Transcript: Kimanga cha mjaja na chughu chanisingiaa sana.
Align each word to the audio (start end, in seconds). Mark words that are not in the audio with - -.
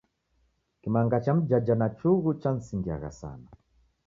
Kimanga 0.81 1.21
cha 1.21 1.33
mjaja 1.35 1.75
na 1.75 1.89
chughu 1.89 2.33
chanisingiaa 2.41 3.11
sana. 3.11 3.49